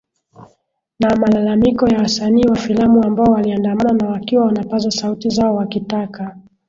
na 0.99 1.15
malalamiko 1.15 1.87
ya 1.87 1.99
wasanii 1.99 2.43
wa 2.43 2.55
filamu 2.55 3.03
ambao 3.03 3.25
waliandamana 3.25 3.93
na 3.93 4.07
wakiwa 4.09 4.45
wanapaza 4.45 4.91
sauti 4.91 5.29
zao 5.29 5.55
wakitaka 5.55 6.35